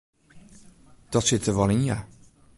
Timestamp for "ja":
1.89-1.97